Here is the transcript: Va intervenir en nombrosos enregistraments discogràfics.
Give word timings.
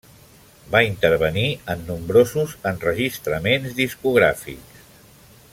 Va 0.75 0.79
intervenir 0.85 1.43
en 1.75 1.85
nombrosos 1.91 2.57
enregistraments 2.73 3.79
discogràfics. 3.83 4.83